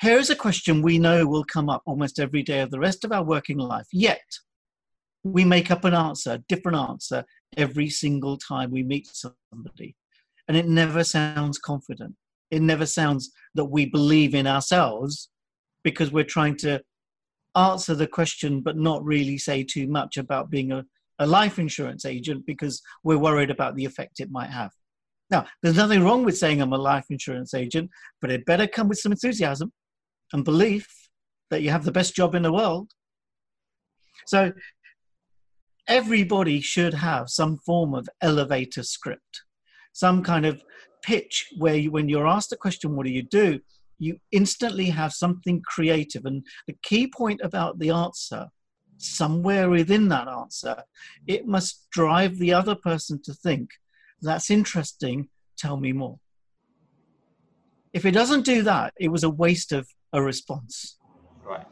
[0.00, 3.04] here is a question we know will come up almost every day of the rest
[3.04, 3.86] of our working life.
[3.92, 4.26] Yet,
[5.24, 7.24] we make up an answer, a different answer,
[7.56, 9.96] every single time we meet somebody.
[10.46, 12.14] And it never sounds confident.
[12.50, 15.28] It never sounds that we believe in ourselves
[15.82, 16.82] because we're trying to
[17.54, 20.84] answer the question but not really say too much about being a,
[21.18, 24.70] a life insurance agent because we're worried about the effect it might have.
[25.30, 27.90] Now, there's nothing wrong with saying I'm a life insurance agent,
[28.20, 29.72] but it better come with some enthusiasm
[30.32, 30.88] and belief
[31.50, 32.90] that you have the best job in the world.
[34.26, 34.52] So,
[35.88, 39.42] everybody should have some form of elevator script,
[39.92, 40.62] some kind of
[41.02, 43.58] pitch where you, when you're asked a question, what do you do?
[43.98, 46.24] You instantly have something creative.
[46.26, 48.46] And the key point about the answer,
[48.98, 50.82] somewhere within that answer,
[51.26, 53.70] it must drive the other person to think,
[54.20, 56.18] that's interesting, tell me more.
[57.92, 60.98] If it doesn't do that, it was a waste of a response.
[61.42, 61.66] Right.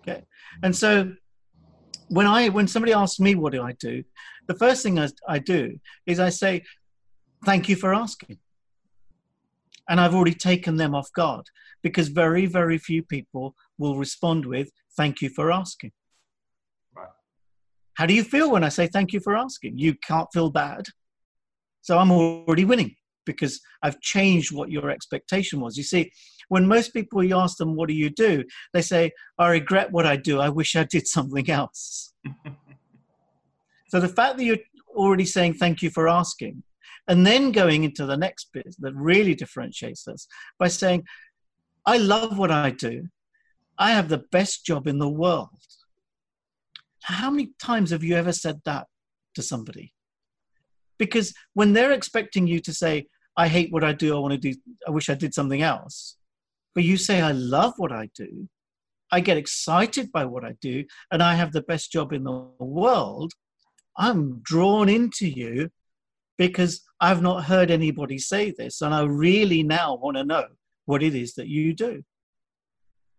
[0.00, 0.24] Okay.
[0.62, 1.12] And so
[2.08, 4.02] when I when somebody asks me what do I do,
[4.46, 6.62] the first thing I, I do is I say,
[7.44, 8.38] thank you for asking.
[9.88, 11.46] And I've already taken them off guard
[11.82, 15.92] because very, very few people will respond with, thank you for asking.
[16.94, 17.08] Right.
[17.94, 19.78] How do you feel when I say thank you for asking?
[19.78, 20.86] You can't feel bad.
[21.82, 25.76] So I'm already winning because I've changed what your expectation was.
[25.76, 26.10] You see,
[26.48, 28.44] when most people you ask them, What do you do?
[28.72, 30.40] they say, I regret what I do.
[30.40, 32.12] I wish I did something else.
[33.88, 34.58] so the fact that you're
[34.94, 36.62] already saying thank you for asking,
[37.06, 40.26] and then going into the next bit that really differentiates us
[40.58, 41.04] by saying,
[41.86, 43.08] I love what I do.
[43.78, 45.48] I have the best job in the world.
[47.04, 48.88] How many times have you ever said that
[49.36, 49.94] to somebody?
[50.98, 54.38] Because when they're expecting you to say, I hate what I do, I want to
[54.52, 56.17] do, I wish I did something else,
[56.78, 58.48] but you say, I love what I do,
[59.10, 62.46] I get excited by what I do, and I have the best job in the
[62.60, 63.32] world,
[63.96, 65.70] I'm drawn into you
[66.36, 70.44] because I've not heard anybody say this, and I really now want to know
[70.84, 72.00] what it is that you do.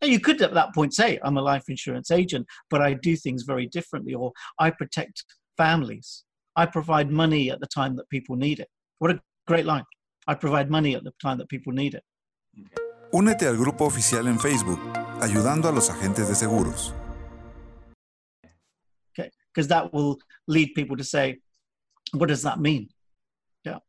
[0.02, 3.18] Now, you could at that point say, I'm a life insurance agent, but I do
[3.18, 5.26] things very differently, or I protect
[5.58, 6.24] families.
[6.56, 8.70] I provide money at the time that people need it.
[9.00, 9.84] What a great line.
[10.28, 12.04] I provide money at the time that people need it.
[13.12, 14.80] Únete al grupo oficial en Facebook,
[15.20, 16.94] ayudando a los agentes de seguros.
[19.12, 21.40] Okay, because that will lead people to say,
[22.14, 22.90] what does that mean?
[23.66, 23.80] Yeah.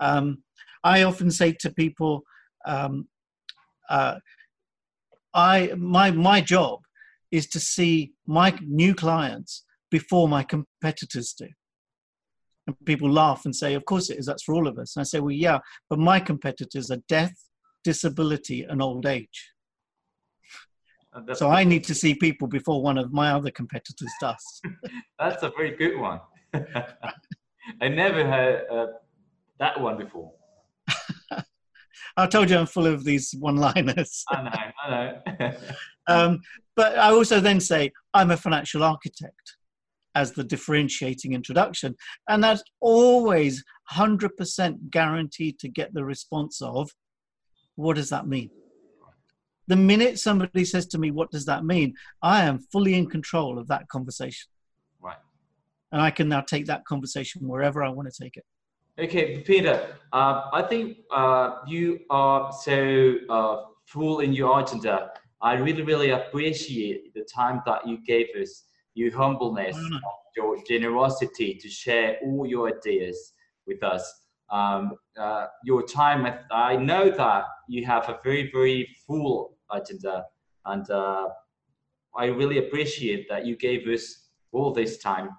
[0.00, 0.42] Um,
[0.82, 2.22] I often say to people,
[2.64, 3.08] um,
[3.90, 4.16] uh,
[5.34, 6.80] I my my job
[7.30, 11.48] is to see my new clients before my competitors do.
[12.66, 14.24] And people laugh and say, "Of course it is.
[14.24, 15.58] That's for all of us." And I say, "Well, yeah,
[15.90, 17.36] but my competitors are death,
[17.90, 19.38] disability, and old age."
[21.34, 24.60] so I need to see people before one of my other competitors does.
[25.18, 26.20] That's a very good one.
[27.80, 28.86] I never heard uh,
[29.58, 30.32] that one before.
[32.16, 34.24] I told you I'm full of these one-liners.
[34.30, 34.50] I know,
[34.84, 34.90] I
[35.40, 35.52] know.
[36.06, 36.40] um,
[36.74, 39.56] but I also then say I'm a financial architect
[40.14, 41.94] as the differentiating introduction,
[42.28, 43.62] and that's always
[43.92, 46.90] 100% guaranteed to get the response of,
[47.76, 48.50] "What does that mean?"
[49.68, 53.58] The minute somebody says to me, "What does that mean?" I am fully in control
[53.58, 54.48] of that conversation.
[55.00, 55.16] Right.
[55.92, 58.44] And I can now take that conversation wherever I want to take it.
[58.98, 65.10] Okay, Peter, uh, I think uh, you are so uh, full in your agenda.
[65.42, 68.64] I really, really appreciate the time that you gave us,
[68.94, 69.76] your humbleness,
[70.34, 73.34] your generosity to share all your ideas
[73.66, 74.02] with us.
[74.50, 80.26] Um, uh, your time, I know that you have a very, very full agenda,
[80.64, 81.28] and uh,
[82.16, 85.30] I really appreciate that you gave us all this time.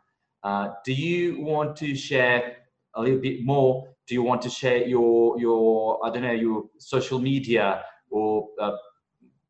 [0.44, 2.58] Uh, do you want to share
[2.96, 6.64] a little bit more, do you want to share your your I don't know your
[6.80, 8.72] social media or uh,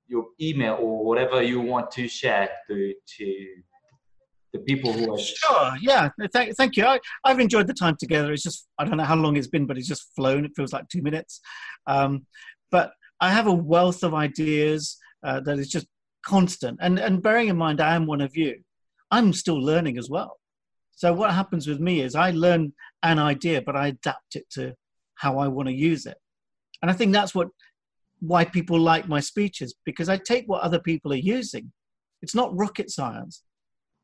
[0.07, 3.45] your email or whatever you want to share to to
[4.53, 6.85] the people who are sure yeah thank, thank you.
[6.85, 8.31] I, i've enjoyed the time together.
[8.31, 10.45] It's just i don't know how long it's been but it's just flown.
[10.45, 11.41] It feels like two minutes.
[11.85, 12.25] Um,
[12.71, 15.87] but i have a wealth of ideas uh, that is just
[16.25, 16.79] constant.
[16.81, 18.55] And and bearing in mind i am one of you
[19.11, 20.39] i'm still learning as well.
[20.91, 22.73] So what happens with me is I learn
[23.03, 24.73] an idea, but I adapt it to
[25.13, 26.17] how I want to use it.
[26.81, 27.49] And I think that's what
[28.19, 31.71] why people like my speeches because I take what other people are using.
[32.23, 33.43] It's not rocket science,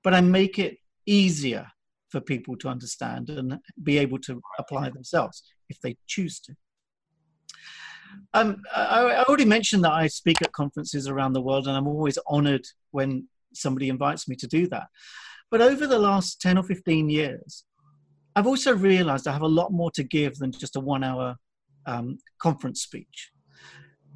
[0.04, 1.68] but I make it easier
[2.10, 6.56] for people to understand and be able to apply themselves if they choose to.
[8.34, 12.20] Um, I, already mentioned that I speak at conferences around the world, and I'm always
[12.28, 14.88] honored when somebody invites me to do that.
[15.50, 17.64] But over the last 10 or 15 years,
[18.36, 21.36] I've also realized I have a lot more to give than just a one hour
[21.86, 23.32] um, conference speech.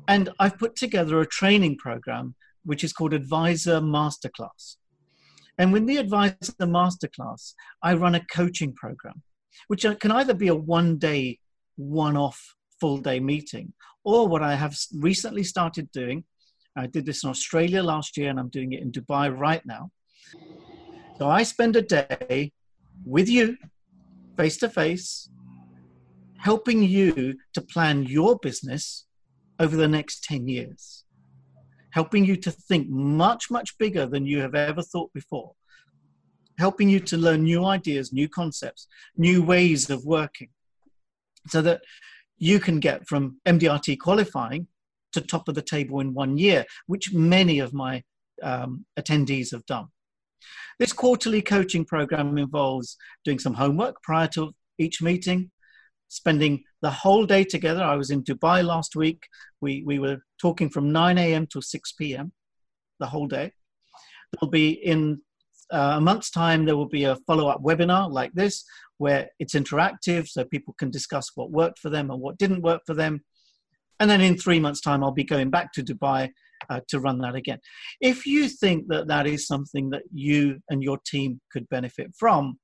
[0.07, 4.75] And I've put together a training program which is called Advisor Masterclass.
[5.57, 9.23] And with the Advisor Masterclass, I run a coaching program,
[9.67, 11.39] which can either be a one day,
[11.75, 16.23] one off, full day meeting, or what I have recently started doing.
[16.75, 19.89] I did this in Australia last year, and I'm doing it in Dubai right now.
[21.17, 22.51] So I spend a day
[23.03, 23.57] with you,
[24.37, 25.29] face to face,
[26.37, 29.05] helping you to plan your business
[29.59, 31.03] over the next 10 years,
[31.91, 35.53] helping you to think much, much bigger than you have ever thought before,
[36.57, 40.49] helping you to learn new ideas, new concepts, new ways of working,
[41.47, 41.81] so that
[42.37, 44.67] you can get from MDRT qualifying
[45.13, 48.03] to top of the table in one year, which many of my
[48.43, 49.87] um, attendees have done.
[50.79, 55.49] This quarterly coaching program involves doing some homework prior to each meeting,
[56.07, 57.83] spending the whole day together.
[57.83, 59.27] I was in Dubai last week.
[59.61, 61.47] We, we were talking from 9 a.m.
[61.47, 62.31] to 6 p.m.
[62.99, 63.51] the whole day.
[64.33, 65.21] There'll be in
[65.71, 68.63] uh, a month's time, there will be a follow up webinar like this
[68.97, 72.81] where it's interactive so people can discuss what worked for them and what didn't work
[72.85, 73.21] for them.
[73.99, 76.29] And then in three months' time, I'll be going back to Dubai
[76.69, 77.59] uh, to run that again.
[77.99, 82.59] If you think that that is something that you and your team could benefit from,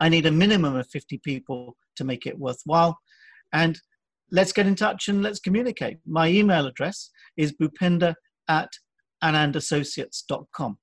[0.00, 2.98] I need a minimum of 50 people to make it worthwhile.
[3.54, 3.80] And
[4.30, 5.98] let's get in touch and let's communicate.
[6.06, 8.14] My email address is bhupinder
[8.48, 8.68] at
[9.22, 10.76] anandassociates.com.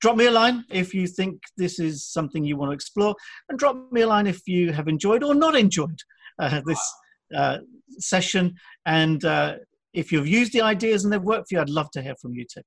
[0.00, 3.14] Drop me a line if you think this is something you want to explore,
[3.48, 5.98] and drop me a line if you have enjoyed or not enjoyed
[6.38, 6.94] uh, this
[7.34, 7.58] uh,
[7.98, 8.54] session.
[8.84, 9.56] And uh,
[9.94, 12.34] if you've used the ideas and they've worked for you, I'd love to hear from
[12.34, 12.62] you too.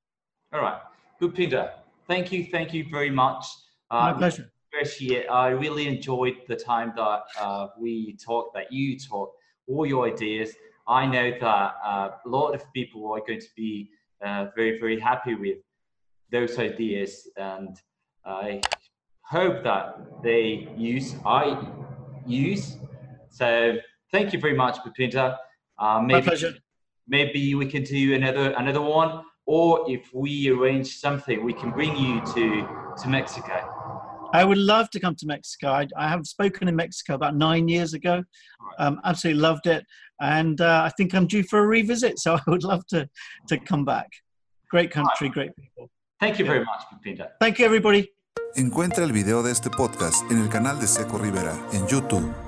[0.53, 0.81] All right.
[1.21, 1.71] Bhupinder.
[2.07, 2.45] Thank you.
[2.45, 3.45] Thank you very much.
[3.91, 4.51] My uh, pleasure.
[4.73, 5.27] Appreciate.
[5.27, 9.36] I really enjoyed the time that uh, we talked, that you talked,
[9.67, 10.53] all your ideas.
[10.87, 13.89] I know that uh, a lot of people are going to be
[14.25, 15.57] uh, very, very happy with
[16.31, 17.77] those ideas, and
[18.25, 18.61] I
[19.23, 21.15] hope that they use.
[21.25, 21.57] I
[22.25, 22.77] use.
[23.29, 23.77] So
[24.11, 25.37] thank you very much, Bhupinder.
[25.77, 26.53] Uh, maybe, My pleasure.
[27.07, 31.95] Maybe we can do another another one, or if we arrange something, we can bring
[31.95, 32.67] you to
[33.01, 33.76] to Mexico.
[34.33, 35.69] I would love to come to Mexico.
[35.69, 38.23] I, I have spoken in Mexico about nine years ago.
[38.79, 39.85] Um, absolutely loved it,
[40.19, 42.15] and uh, I think I'm due for a revisit.
[42.27, 43.07] So I would love to
[43.47, 44.09] to come back.
[44.69, 45.89] Great country, great people.
[46.19, 47.29] Thank you very much, Pepita.
[47.39, 48.09] Thank you, everybody.
[48.55, 52.46] Encuentra el video de este podcast en el canal de Seco Rivera en YouTube.